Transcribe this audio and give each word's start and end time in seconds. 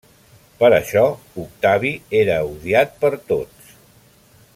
Per 0.61 0.69
això, 0.77 1.03
Octavi 1.43 1.91
era 2.23 2.39
odiat 2.53 2.97
per 3.05 3.13
tots. 3.33 3.71